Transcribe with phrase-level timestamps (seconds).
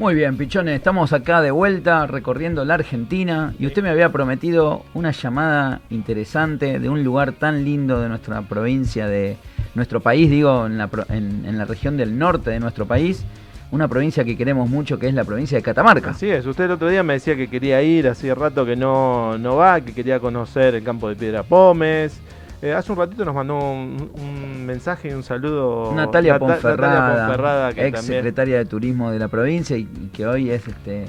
[0.00, 4.86] Muy bien, Pichones, estamos acá de vuelta recorriendo la Argentina y usted me había prometido
[4.94, 9.36] una llamada interesante de un lugar tan lindo de nuestra provincia, de
[9.74, 13.26] nuestro país, digo, en la, en, la región del norte de nuestro país,
[13.72, 16.12] una provincia que queremos mucho que es la provincia de Catamarca.
[16.12, 19.36] Así es, usted el otro día me decía que quería ir, hacía rato que no,
[19.36, 22.18] no va, que quería conocer el campo de Piedra Pómez,
[22.62, 28.58] eh, hace un ratito nos mandó un, mensaje y un saludo Natalia, Ponferrada, ex secretaria
[28.58, 31.06] de Turismo de la provincia y, que hoy es este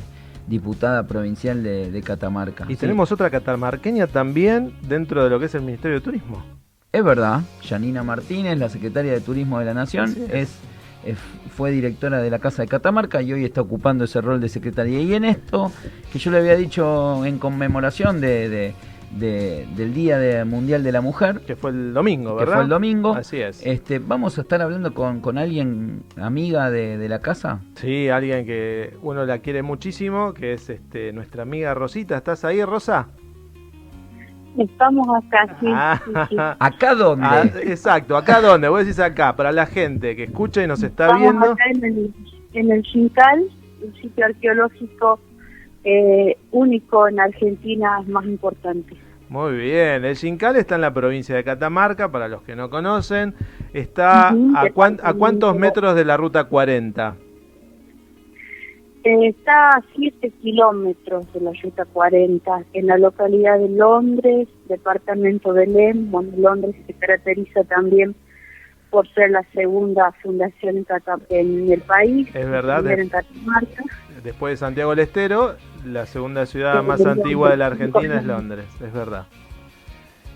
[0.47, 2.65] diputada provincial de, Catamarca.
[2.67, 6.43] Y tenemos otra catamarqueña también dentro de lo que es el Ministerio de Turismo.
[6.91, 10.57] Es verdad, Janina Martínez, la secretaria de Turismo de la Nación, es,
[11.55, 14.99] fue directora de la Casa de Catamarca y hoy está ocupando ese rol de secretaria.
[14.99, 15.71] Y en esto,
[16.11, 18.73] que yo le había dicho en conmemoración de
[19.17, 21.41] del Día Mundial de la Mujer.
[21.41, 22.45] Que fue el domingo, ¿verdad?
[22.45, 23.13] Que fue el domingo.
[23.15, 23.65] Así es.
[23.65, 27.59] Este, vamos a estar hablando con, con alguien, amiga de, la casa.
[27.75, 32.17] Sí, alguien que uno la quiere muchísimo, que es este, nuestra amiga Rosita.
[32.17, 33.07] ¿Estás ahí, Rosa?
[34.57, 35.67] Estamos acá, sí.
[35.69, 36.55] Ah.
[36.59, 37.25] ¿Acá dónde?
[37.25, 38.67] Ah, exacto, ¿acá dónde?
[38.67, 41.51] Vos decís acá, para la gente que escucha y nos está viendo.
[41.51, 42.13] Acá en el,
[42.53, 43.45] en el Chincal,
[43.81, 45.19] un sitio arqueológico
[45.83, 48.95] eh, único en Argentina, más importante.
[49.29, 53.33] Muy bien, el Xincal está en la provincia de Catamarca, para los que no conocen.
[53.73, 57.15] Está a, a, cuántos metros de la ruta 40?
[59.03, 65.53] Eh, está a 7 kilómetros de la ruta 40, en la localidad de Londres, departamento
[65.53, 66.11] de Lem.
[66.11, 68.13] Bueno, Londres se caracteriza también
[68.91, 70.85] por ser la segunda fundación
[71.29, 72.27] en, el país.
[72.35, 72.85] Es verdad.
[72.91, 73.83] En Catamarca.
[74.23, 78.65] Después de Santiago del Estero, la segunda ciudad más antigua de la Argentina es Londres,
[78.83, 79.25] es verdad.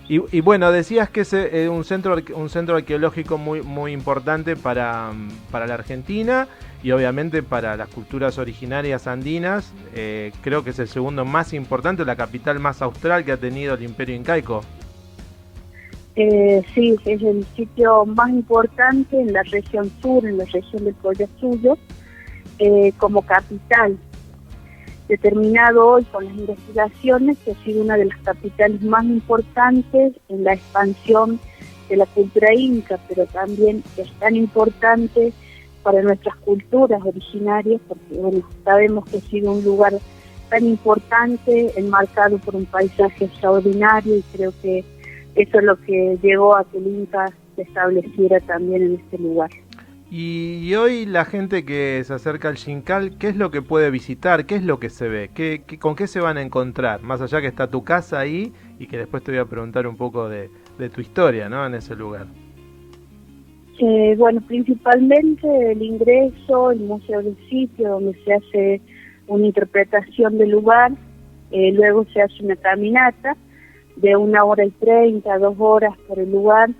[0.08, 5.10] Y, bueno, decías que es eh, un centro un centro arqueológico muy muy importante para,
[5.50, 6.46] para la Argentina
[6.80, 9.72] y obviamente para las culturas originarias andinas.
[9.96, 13.74] Eh, creo que es el segundo más importante, la capital más austral que ha tenido
[13.74, 14.62] el Imperio Incaico.
[16.14, 20.94] Eh, sí, es el sitio más importante en la región sur, en la región del
[20.94, 21.76] Collasuyo,
[22.60, 23.98] eh, como capital
[25.08, 30.44] determinado hoy con las investigaciones que ha sido una de las capitales más importantes en
[30.44, 31.38] la expansión
[31.88, 35.32] de la cultura inca, pero también es tan importante
[35.82, 39.92] para nuestras culturas originarias, porque bueno, sabemos que ha sido un lugar
[40.50, 44.84] tan importante, enmarcado por un paisaje extraordinario y creo que
[45.36, 49.50] eso es lo que llevó a que el Inca se estableciera también en este lugar.
[50.08, 54.46] Y hoy la gente que se acerca al Xincal, ¿qué es lo que puede visitar?
[54.46, 55.30] ¿Qué es lo que se ve?
[55.34, 57.02] ¿Qué, con qué se van a encontrar?
[57.02, 59.96] Más allá que está tu casa ahí y que después te voy a preguntar un
[59.96, 60.48] poco de,
[60.94, 61.66] tu historia ¿no?
[61.66, 62.26] en ese lugar.
[63.80, 68.80] Eh, bueno, principalmente el ingreso, el museo del sitio, donde se hace
[69.26, 70.92] una interpretación del lugar,
[71.50, 73.36] eh, luego se hace una caminata
[73.96, 76.70] de una hora y treinta, dos horas por el lugar,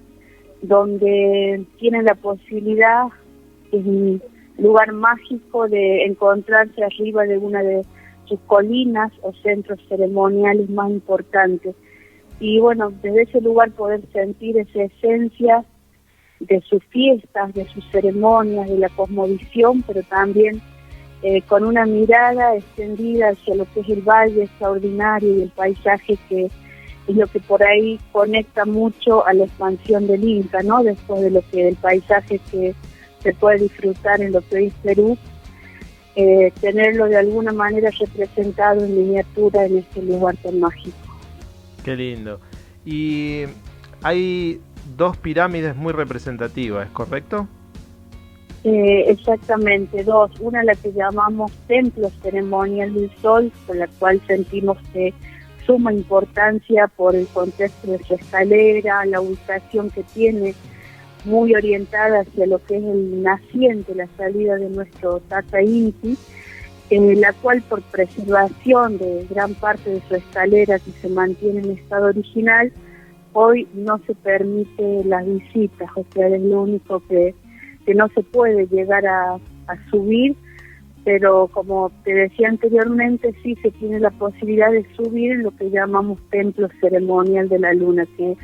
[0.62, 3.06] donde tienen la posibilidad,
[3.72, 4.22] en un
[4.58, 7.84] lugar mágico, de encontrarse arriba de una de
[8.26, 11.74] sus colinas o centros ceremoniales más importantes.
[12.40, 15.64] Y bueno, desde ese lugar poder sentir esa esencia
[16.40, 20.60] de sus fiestas, de sus ceremonias, de la cosmovisión, pero también
[21.22, 26.18] eh, con una mirada extendida hacia lo que es el valle extraordinario y el paisaje
[26.28, 26.50] que
[27.08, 30.82] es lo que por ahí conecta mucho a la expansión del Inca, ¿no?
[30.82, 32.74] Después de lo que el paisaje que
[33.22, 35.16] se puede disfrutar en lo que es Perú,
[36.16, 40.96] eh, tenerlo de alguna manera representado en miniatura en este lugar tan mágico.
[41.84, 42.40] Qué lindo.
[42.84, 43.44] Y
[44.02, 44.60] hay
[44.96, 47.48] dos pirámides muy representativas, ¿es correcto?
[48.64, 50.30] Eh, exactamente, dos.
[50.40, 55.14] Una la que llamamos Templo Ceremonial del Sol, con la cual sentimos que
[55.66, 60.54] suma importancia por el contexto de su escalera, la ubicación que tiene,
[61.24, 66.16] muy orientada hacia lo que es el naciente, la salida de nuestro Tata Inti,
[66.88, 71.72] en la cual por preservación de gran parte de su escalera que se mantiene en
[71.72, 72.72] estado original,
[73.32, 77.34] hoy no se permite las visitas, o sea, es lo único que,
[77.84, 79.34] que no se puede llegar a,
[79.66, 80.36] a subir
[81.06, 85.70] pero como te decía anteriormente, sí se tiene la posibilidad de subir en lo que
[85.70, 88.36] llamamos templo ceremonial de la luna, que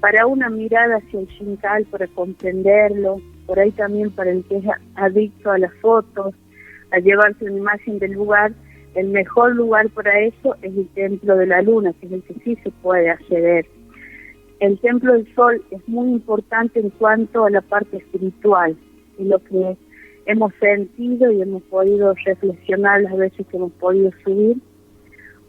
[0.00, 4.64] para una mirada hacia el Shinkai, para comprenderlo, por ahí también para el que es
[4.96, 6.34] adicto a las fotos,
[6.90, 8.52] a llevarse una imagen del lugar,
[8.96, 12.34] el mejor lugar para eso es el templo de la luna, que es el que
[12.42, 13.64] sí se puede acceder.
[14.58, 18.76] El templo del sol es muy importante en cuanto a la parte espiritual
[19.18, 19.76] y lo que
[20.26, 24.56] hemos sentido y hemos podido reflexionar las veces que hemos podido subir,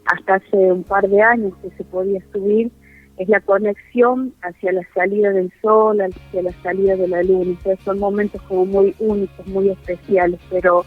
[0.06, 2.70] hasta hace un par de años que se podía subir,
[3.18, 7.50] es la conexión hacia la salida del sol, hacia la salida de la luna.
[7.50, 10.84] Entonces son momentos como muy únicos, muy especiales, pero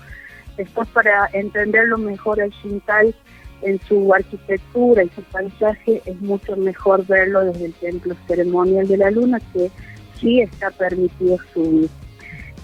[0.58, 3.14] después para entenderlo mejor al Shinkai
[3.62, 8.98] en su arquitectura y su paisaje es mucho mejor verlo desde el templo ceremonial de
[8.98, 9.72] la luna que
[10.20, 11.90] sí está permitido subir.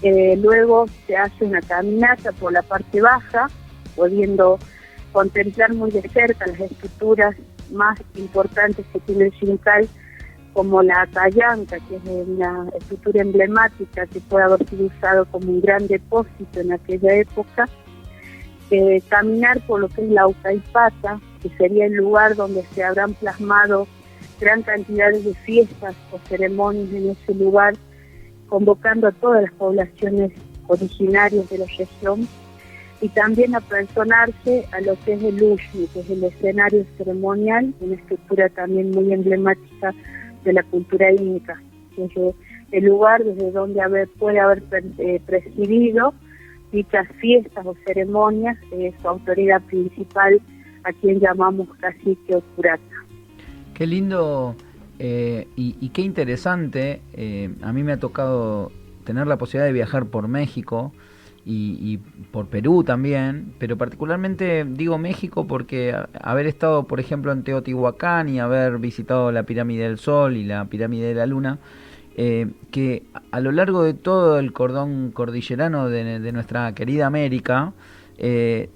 [0.02, 3.48] Eh, luego se hace una caminata por la parte baja,
[3.94, 4.58] pudiendo
[5.12, 7.36] contemplar muy de cerca las estructuras
[7.70, 9.88] más importantes que tiene el Shinkai,
[10.52, 15.60] como la Tayanka, que es una estructura emblemática que puede haber sido usado como un
[15.60, 17.68] gran depósito en aquella época.
[19.08, 23.86] Caminar por lo que es la Ucaipata, que sería el lugar donde se habrán plasmado
[24.40, 27.74] gran cantidad de fiestas o ceremonias en ese lugar,
[28.48, 30.32] convocando a todas las poblaciones
[30.66, 32.28] originarias de la región
[33.00, 37.96] y también apersonarse a lo que es el Ushmi, que es el escenario ceremonial, una
[37.96, 39.92] estructura también muy emblemática
[40.44, 41.60] de la cultura inca,
[41.96, 42.12] que es
[42.70, 44.62] el lugar desde donde haber, puede haber
[44.98, 46.14] eh, presidido
[46.70, 50.40] dichas fiestas o ceremonias de su autoridad principal,
[50.84, 52.82] a quien llamamos cacique o curata.
[53.74, 54.56] Qué lindo
[54.98, 57.00] eh, y, qué interesante.
[57.14, 58.70] Eh, a mí me ha tocado
[59.04, 60.92] tener la posibilidad de viajar por México
[61.44, 61.98] y,
[62.30, 68.38] por Perú también, pero particularmente digo México porque haber estado, por ejemplo, en Teotihuacán y
[68.38, 71.58] haber visitado la pirámide del Sol y la pirámide de la Luna,
[72.16, 77.72] eh, que a lo largo de todo el cordón cordillerano de, nuestra querida América,
[78.18, 78.70] eh,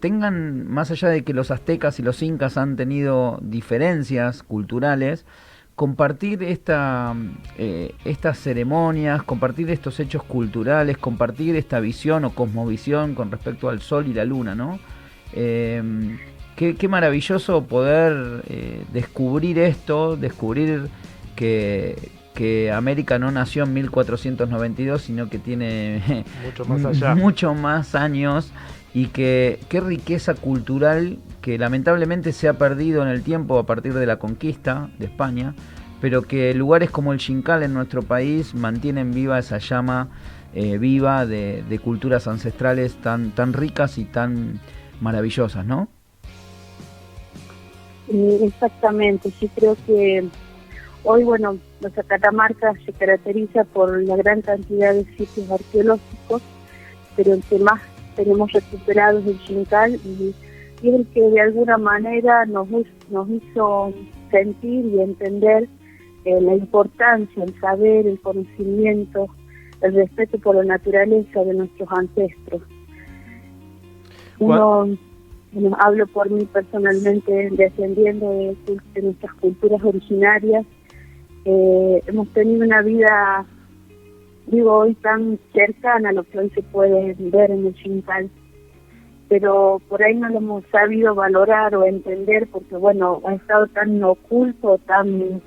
[0.00, 5.24] tengan, más allá de que los aztecas y los incas han tenido diferencias culturales,
[5.74, 7.14] compartir esta,
[7.56, 13.80] eh, estas ceremonias, compartir estos hechos culturales, compartir esta visión o cosmovisión con respecto al
[13.80, 14.78] sol y la luna, ¿no?
[15.32, 16.18] Em,
[16.56, 20.88] qué, maravilloso poder eh, descubrir esto, descubrir
[21.34, 27.14] que, que América no nació en 1492, sino que tiene mucho más, allá.
[27.14, 28.52] mucho más años
[28.92, 33.94] y que qué riqueza cultural que lamentablemente se ha perdido en el tiempo a partir
[33.94, 35.54] de la conquista de España,
[36.00, 40.08] pero que lugares como el Xincal en nuestro país mantienen viva esa llama
[40.52, 44.60] eh, viva de, culturas ancestrales tan, tan ricas y tan
[45.00, 45.88] maravillosas, ¿no?
[48.08, 50.26] Exactamente, sí creo que
[51.04, 56.42] hoy, bueno, nuestra Catamarca se caracteriza por la gran cantidad de sitios arqueológicos,
[57.14, 57.80] pero el que más
[58.16, 60.34] tenemos recuperados el Xincal y,
[60.82, 62.68] y el que de alguna manera nos,
[63.10, 63.92] nos hizo
[64.30, 65.68] sentir y entender
[66.24, 69.26] eh, la importancia, el saber, el conocimiento,
[69.80, 72.62] el respeto por la naturaleza de nuestros ancestros.
[74.38, 74.88] Uno,
[75.78, 80.64] hablo por mí personalmente, descendiendo de, nuestras culturas originarias,
[81.44, 83.46] eh, hemos tenido una vida
[84.46, 88.30] digo, hoy tan cercana a lo que hoy se puede ver en el Xincal,
[89.28, 94.02] pero por ahí no lo hemos sabido valorar o entender porque, bueno, ha estado tan
[94.02, 95.40] oculto, tan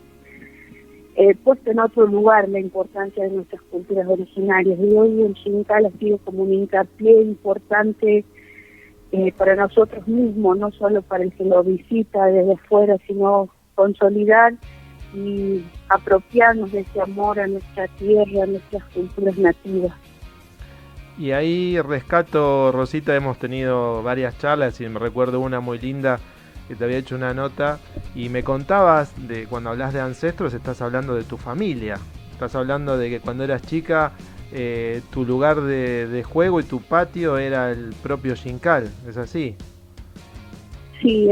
[1.15, 4.79] eh, puesto en otro lugar la importancia de nuestras culturas originarias.
[4.79, 8.23] Y hoy el Xincal ha sido como un hincapié importante
[9.11, 14.53] eh, para nosotros mismos, no solo para el que lo visita desde afuera, sino consolidar
[15.13, 19.93] y apropiarnos de ese amor a nuestra tierra, a nuestras culturas nativas.
[21.17, 26.19] Y ahí rescato, Rosita, hemos tenido varias charlas y me recuerdo una muy linda
[26.67, 27.79] que te había hecho una nota
[28.15, 31.97] y me contabas de cuando hablas de ancestros, estás hablando de tu familia,
[32.31, 34.13] estás hablando de que cuando eras chica
[34.51, 39.55] eh, tu lugar de, juego y tu patio era el propio Xincal, ¿es así?
[41.01, 41.27] Sí,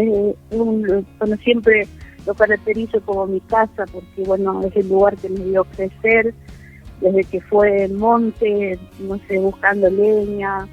[0.51, 1.87] un, bueno, siempre
[2.25, 6.33] lo caracterizo como mi casa porque bueno es el lugar que me dio crecer
[6.99, 10.67] desde que fue en monte no sé buscando leña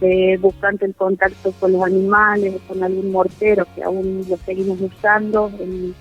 [0.00, 5.50] eh, buscando el contacto con los animales con algún mortero que aún lo seguimos usando
[5.58, 5.94] en,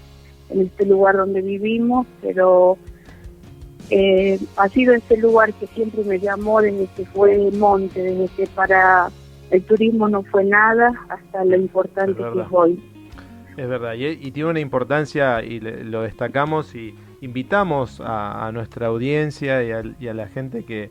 [0.50, 2.78] este lugar donde vivimos pero
[3.92, 8.48] eh, ha sido ese lugar que siempre me llamó desde que fue monte desde que
[8.48, 9.10] para
[9.52, 12.82] el turismo no fue nada hasta lo importante que es hoy
[13.60, 20.08] es verdad, y, tiene una importancia y lo destacamos y invitamos a, nuestra audiencia y
[20.08, 20.90] a, la gente que,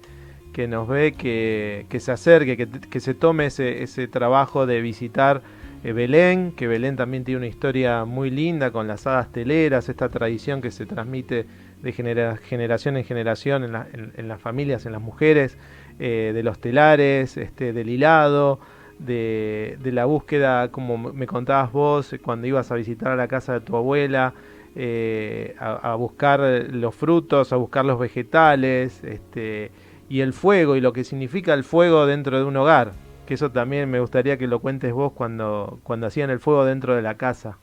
[0.68, 5.42] nos ve que, se acerque, que, se tome ese, ese trabajo de visitar
[5.84, 10.08] eh, Belén, que Belén también tiene una historia muy linda con las hadas teleras, esta
[10.08, 11.46] tradición que se transmite
[11.82, 15.56] de generación en generación en, en, las familias, en las mujeres,
[16.00, 18.58] eh, de los telares, este, del hilado,
[18.98, 23.60] de, la búsqueda, como me contabas vos, cuando ibas a visitar a la casa de
[23.60, 24.34] tu abuela,
[24.76, 29.70] eh, a, buscar los frutos, a buscar los vegetales, este,
[30.08, 32.92] y el fuego, y lo que significa el fuego dentro de un hogar.
[33.26, 36.96] Que eso también me gustaría que lo cuentes vos cuando, cuando hacían el fuego dentro
[36.96, 37.58] de la casa.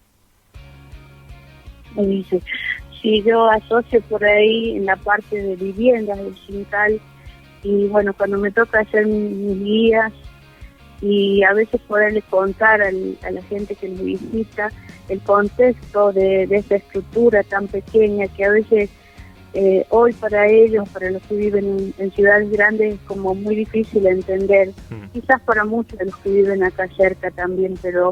[3.01, 6.99] Sí, yo asocio por ahí en la parte de viviendas del Chintal
[7.63, 10.11] y bueno, cuando me toca hacer mis guías
[11.01, 14.71] y a veces poderle contar a la gente que nos visita
[15.09, 18.89] el contexto de, esta estructura tan pequeña que a veces
[19.53, 24.05] eh, hoy para ellos, para los que viven en, ciudades grandes, es como muy difícil
[24.05, 25.11] entender, mm.
[25.13, 28.11] quizás para muchos de los que viven acá cerca también, pero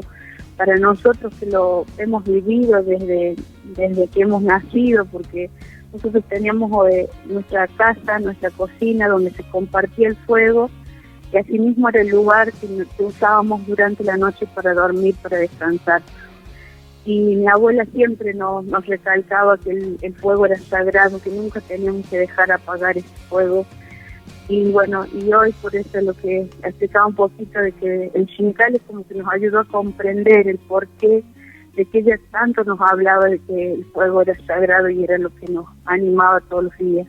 [0.56, 3.36] para nosotros que lo hemos vivido desde,
[3.76, 5.50] desde que hemos nacido, porque
[5.92, 10.70] nosotros teníamos eh, nuestra casa, nuestra cocina, donde se compartía el fuego,
[11.34, 16.00] y asimismo era el lugar que, usábamos durante la noche para dormir, para descansar.
[17.04, 22.06] Y mi abuela siempre nos, nos recalcaba que el, fuego era sagrado, que nunca teníamos
[22.08, 23.66] que dejar apagar ese fuego
[24.48, 28.76] y bueno, y hoy por eso lo que explicaba un poquito de que el Shinkai
[28.76, 31.24] es como que nos ayudó a comprender el porqué
[31.74, 35.34] de que ella tanto nos hablaba de que el fuego era sagrado y era lo
[35.36, 37.08] que nos animaba todos los días.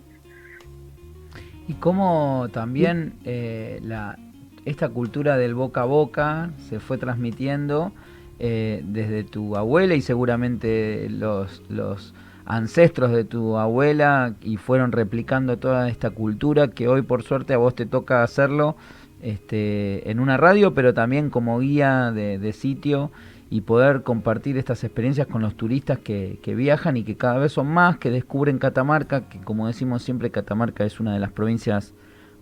[1.67, 4.17] Y cómo también eh, la,
[4.65, 7.91] esta cultura del boca a boca se fue transmitiendo
[8.39, 12.13] eh, desde tu abuela y seguramente los,
[12.48, 17.57] ancestros de tu abuela y fueron replicando toda esta cultura que hoy por suerte a
[17.57, 18.75] vos te toca hacerlo
[19.24, 23.10] este, en una radio, pero también como guía de, sitio
[23.50, 27.68] y poder compartir estas experiencias con los turistas que, viajan y que cada vez son
[27.68, 31.94] más, que descubren Catamarca, que como decimos siempre Catamarca es una de las provincias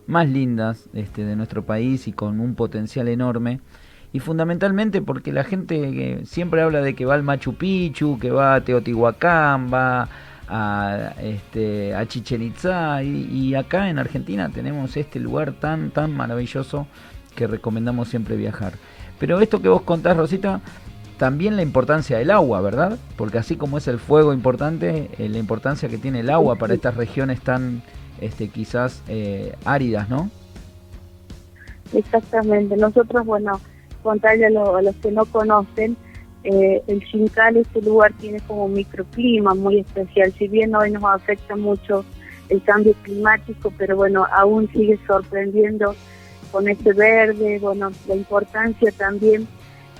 [0.08, 3.60] más lindas este, de nuestro país y con un potencial enorme
[4.14, 8.56] y fundamentalmente porque la gente siempre habla de que va al Machu Picchu, que va
[8.56, 10.08] a Teotihuacán, va
[10.48, 16.86] a, este, Chichen Itza y, acá en Argentina tenemos este lugar tan, tan maravilloso
[17.36, 18.74] que recomendamos siempre viajar.
[19.20, 20.62] Pero esto que vos contás, Rosita,
[21.18, 22.98] también la importancia del agua, ¿verdad?
[23.18, 26.74] Porque así como es el fuego importante, eh, la importancia que tiene el agua para
[26.74, 27.82] estas regiones tan
[28.20, 30.30] este, quizás eh, áridas, ¿no?
[31.94, 32.76] Exactamente.
[32.78, 33.60] Nosotros, bueno,
[34.02, 35.96] contarle a, los que no conocen,
[36.44, 41.04] eh, el Xincal, este lugar tiene como un microclima muy especial, si bien hoy nos
[41.04, 42.04] afecta mucho
[42.50, 45.96] el cambio climático, pero bueno, aún sigue sorprendiendo
[46.52, 49.48] con ese verde, bueno, la importancia también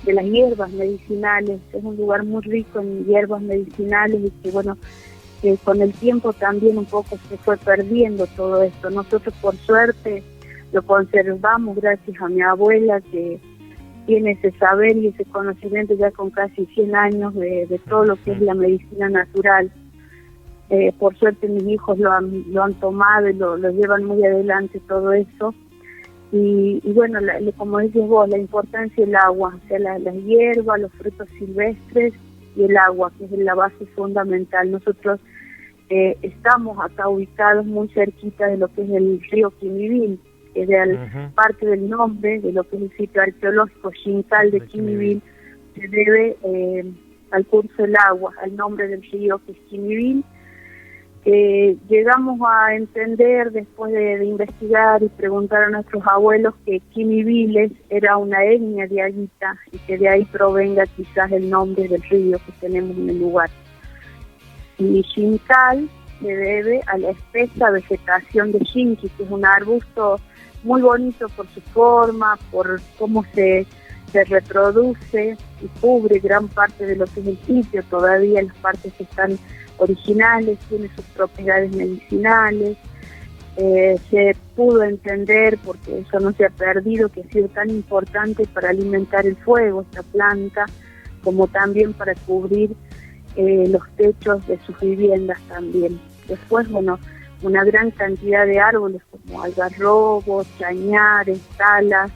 [0.04, 4.76] de las hierbas medicinales, es un lugar muy rico en hierbas medicinales y que bueno,
[5.40, 8.90] que con el tiempo también un poco se fue perdiendo todo esto.
[8.90, 10.22] Nosotros por suerte
[10.72, 13.40] lo conservamos gracias a mi abuela que
[14.06, 18.32] tiene ese saber y ese conocimiento ya con casi 100 años de, todo lo que
[18.32, 19.70] es la medicina natural.
[20.70, 24.80] Eh, por suerte mis hijos lo han, lo han tomado y lo, llevan muy adelante
[24.88, 25.54] todo eso.
[26.32, 27.20] Y, bueno,
[27.56, 32.12] como dices vos, la importancia del agua, o sea, la, las hierbas, los frutos silvestres
[32.56, 34.70] y el agua, que es la base fundamental.
[34.70, 35.20] Nosotros
[35.90, 40.18] eh, estamos acá ubicados muy cerquita de lo que es el río Quimivil
[40.54, 45.22] es de parte del nombre de lo que es el sitio arqueológico Xincal de Quimivil,
[45.74, 46.92] se debe eh,
[47.32, 49.58] al curso del agua, al nombre del río que es
[51.24, 51.78] Quimivil.
[51.88, 58.44] llegamos a entender después de, investigar y preguntar a nuestros abuelos que Quimiviles era una
[58.44, 62.96] etnia de Aguita y que de ahí provenga quizás el nombre del río que tenemos
[62.96, 63.50] en el lugar.
[64.78, 65.88] Y Xincal
[66.20, 70.20] se debe a la espesa vegetación de Xinqui, que es un arbusto
[70.62, 73.66] muy bonito por su forma, por cómo se,
[74.10, 78.92] se reproduce y cubre gran parte de lo que es el sitio, todavía las partes
[78.94, 79.38] que están
[79.78, 82.76] originales, tiene sus propiedades medicinales.
[83.56, 88.46] Eh, se pudo entender, porque eso no se ha perdido, que ha sido tan importante
[88.46, 90.66] para alimentar el fuego, esta planta,
[91.22, 92.74] como también para cubrir
[93.36, 96.00] eh, los techos de sus viviendas también.
[96.28, 96.98] Después, bueno,
[97.42, 102.10] una gran cantidad de árboles como algarrobos, chañares, talas,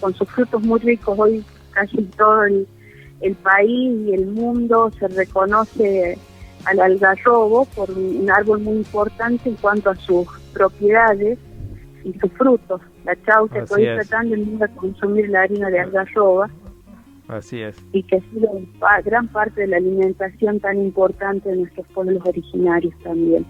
[0.00, 1.18] con sus frutos muy ricos.
[1.18, 2.66] Hoy casi todo el,
[3.42, 6.18] país y el mundo se reconoce
[6.64, 11.38] al algarrobo por un árbol muy importante en cuanto a sus propiedades
[12.04, 12.80] y sus frutos.
[13.04, 16.50] La chaucha que tratando de consumir la harina de algarroba.
[17.28, 17.76] Así es.
[17.92, 18.50] Y que ha sido
[19.04, 23.46] gran parte de la alimentación tan importante de nuestros pueblos originarios también.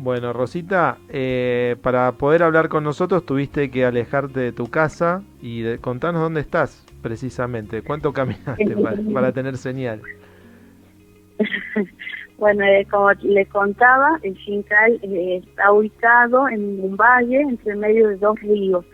[0.00, 5.62] Bueno, Rosita, eh, para poder hablar con nosotros tuviste que alejarte de tu casa y
[5.62, 7.82] de, contanos dónde estás precisamente.
[7.82, 8.76] ¿Cuánto caminaste
[9.12, 10.00] para, tener señal?
[12.38, 18.08] bueno, eh, como le contaba, el Xincal eh, está ubicado en un valle entre medio
[18.08, 18.84] de dos ríos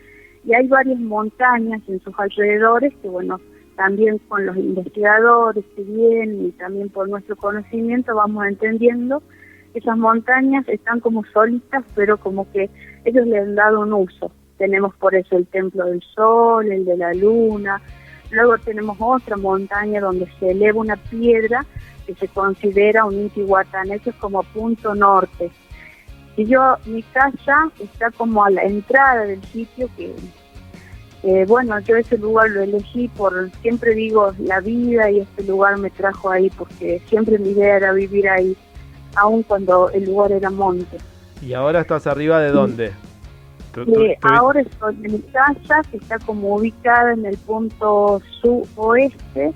[0.45, 3.41] y hay varias montañas en sus alrededores que, bueno,
[3.77, 9.23] también con los investigadores que vienen y también por nuestro conocimiento vamos entendiendo
[9.75, 12.71] esas montañas están como solitas, pero como que
[13.05, 14.31] ellos le han dado un uso.
[14.57, 17.83] Tenemos por eso el Templo del Sol, el de la Luna,
[18.35, 21.65] luego tenemos otra montaña donde se eleva una piedra
[22.07, 25.51] que se considera un Intihuatán, eso es como punto norte.
[26.37, 30.15] Y yo, mi casa está como a la entrada del sitio que,
[31.47, 35.91] bueno, yo ese lugar lo elegí por, siempre digo, la vida y este lugar me
[35.91, 38.57] trajo ahí porque siempre mi idea era vivir ahí
[39.15, 40.99] aun cuando el lugar era monte.
[41.41, 42.93] ¿Y ahora estás arriba de dónde?
[43.77, 49.53] Eh, ahora estoy en mi casa, que está como ubicada en el punto suroeste.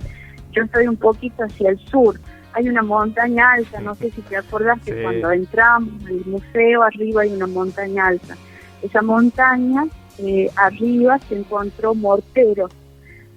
[0.52, 2.18] Yo estoy un poquito hacia el sur.
[2.54, 7.22] Hay una montaña alta, no sé si te acordás que cuando entramos al museo, arriba
[7.22, 8.36] hay una montaña alta.
[8.82, 9.86] Esa montaña,
[10.18, 12.72] eh, arriba se encontró morteros.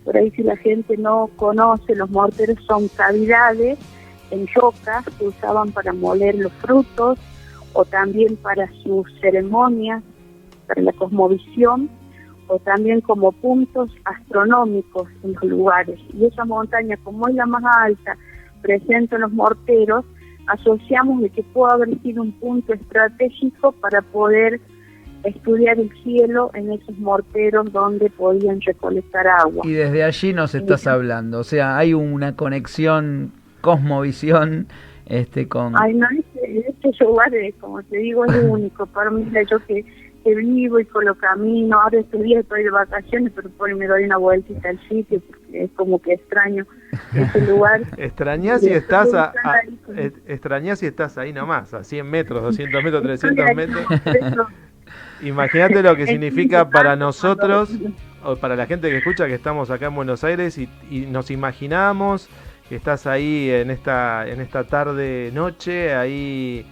[0.04, 3.78] Por ahí si la gente no conoce, los morteros son cavidades
[4.32, 7.20] en yocas que usaban para moler los frutos
[7.74, 10.02] o también para sus ceremonias,
[10.72, 11.90] para la cosmovisión
[12.48, 16.00] o también como puntos astronómicos en los lugares.
[16.14, 18.18] Y esa montaña, como es la más alta,
[18.62, 20.06] presente en los morteros,
[20.48, 24.60] asociamos de que puede haber sido un punto estratégico para poder
[25.24, 29.62] estudiar el cielo en esos morteros donde podían recolectar agua.
[29.66, 34.68] Y desde allí nos estás hablando, o sea, hay una conexión cosmovisión
[35.06, 39.60] este con ay no este, este lugar como te digo es único para mí yo
[39.68, 39.86] que,
[40.24, 43.88] que vivo y con lo camino ahora estos días estoy de vacaciones pero por me
[43.88, 46.66] doy una vueltita al sitio porque es como que extraño
[47.14, 47.82] ese lugar.
[47.98, 49.34] Extrañas si estás a,
[50.28, 53.86] extrañas si estás ahí nomás a 100 metros 200 metros 300 metros.
[55.22, 57.72] Imagínate lo que significa para nosotros
[58.24, 61.32] o para la gente que escucha que estamos acá en Buenos Aires y, y nos
[61.32, 62.30] imaginamos
[62.76, 66.66] estás ahí en esta, en esta tarde, noche, ahí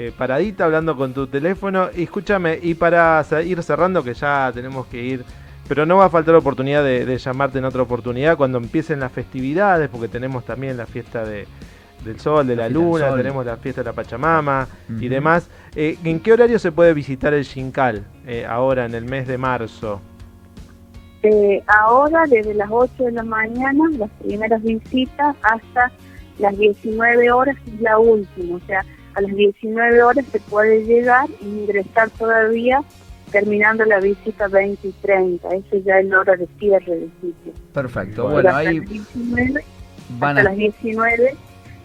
[0.00, 1.88] eh, paradita hablando con tu teléfono.
[1.92, 5.24] Y escúchame, y para ir cerrando, que ya tenemos que ir,
[5.66, 9.88] pero no va a faltar oportunidad de, llamarte en otra oportunidad cuando empiecen las festividades,
[9.88, 11.48] porque tenemos también la fiesta de,
[12.04, 14.68] del sol, de la, luna, tenemos la fiesta de la Pachamama
[15.00, 15.50] y demás.
[15.74, 19.36] Eh, ¿En qué horario se puede visitar el Xincal eh, ahora en el mes de
[19.36, 20.00] marzo?
[21.24, 25.90] Eh, ahora, desde las 8 de la mañana, las primeras visitas, hasta
[26.38, 28.58] las 19 horas, es la última.
[28.58, 28.84] O sea,
[29.18, 32.82] a las 19 horas se puede llegar e ingresar todavía
[33.32, 35.48] terminando la visita 20 y 30.
[35.48, 37.52] Esa ya es la hora de cierre del sitio.
[37.74, 38.28] Perfecto.
[38.28, 38.80] Bueno, ahí
[40.18, 40.44] van a...
[40.44, 41.36] las 19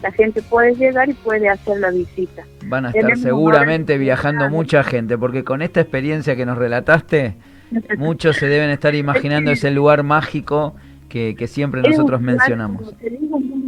[0.01, 2.43] la gente puede llegar y puede hacer la visita.
[2.65, 7.37] Van a estar seguramente viajando mucha gente, porque con esta experiencia que nos relataste,
[7.97, 10.75] Muchos se deben estar imaginando ese lugar mágico
[11.09, 12.93] que, siempre nosotros mencionamos.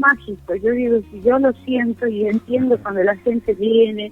[0.05, 0.55] Mágico.
[0.55, 4.11] Yo digo, si yo lo siento y entiendo cuando la gente viene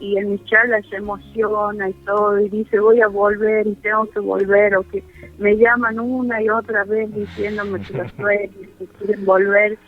[0.00, 4.06] y en mis charlas se emociona y todo y dice voy a volver y tengo
[4.06, 5.02] que volver o que
[5.38, 9.78] me llaman una y otra vez diciéndome que los sueños, que quieren volver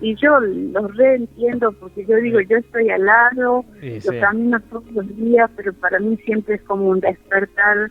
[0.00, 5.16] y yo los reentiendo porque yo digo yo estoy al lado, los camino todos los
[5.16, 7.90] días pero para mí siempre es como un despertar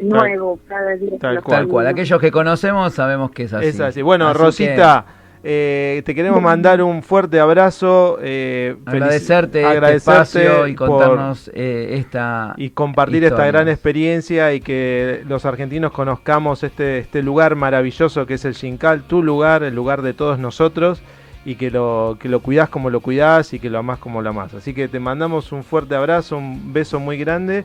[0.00, 1.18] nuevo cada día.
[1.18, 1.86] Tal cual.
[1.86, 3.66] Aquellos que conocemos sabemos que es así.
[3.66, 4.02] Es así.
[4.02, 5.04] Bueno, Rosita.
[5.44, 12.54] Eh, te queremos mandar un fuerte abrazo, eh, agradecerte, este espacio y contarnos eh, esta
[12.56, 18.34] y compartir esta gran experiencia y que los argentinos conozcamos este este lugar maravilloso que
[18.34, 21.02] es el Xincal, tu lugar, el lugar de todos nosotros
[21.44, 24.30] y que lo que lo cuidás como lo cuidás y que lo amás como lo
[24.30, 24.54] amás.
[24.54, 27.64] Así que te mandamos un fuerte abrazo, un beso muy grande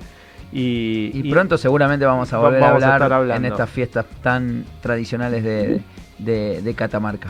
[0.51, 5.81] y, pronto seguramente vamos a volver a hablar en estas fiestas tan tradicionales de,
[6.17, 7.29] de, Catamarca.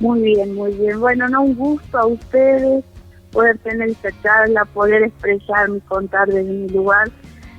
[0.00, 1.00] Muy bien, muy bien.
[1.00, 2.84] Bueno, no un gusto a ustedes
[3.32, 7.10] poder tener esta charla, poder expresarme, contar desde mi lugar.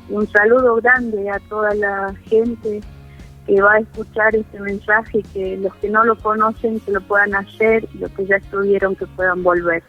[0.09, 2.81] Y un saludo grande a toda la gente
[3.45, 7.33] que va a escuchar este mensaje, que los que no lo conocen que lo puedan
[7.33, 9.83] hacer y los que ya estuvieron que puedan volver.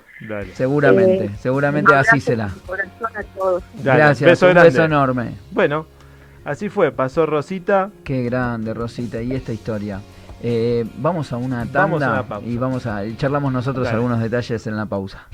[0.54, 2.50] Seguramente, eh, seguramente así será.
[3.82, 5.34] Gracias, beso un beso enorme.
[5.50, 5.87] Bueno,
[6.44, 7.90] así fue, pasó Rosita.
[8.04, 10.00] Qué grande, Rosita, y esta historia.
[10.42, 15.27] Eh, vamos a una tanda y vamos a charlamos nosotros algunos detalles en la pausa.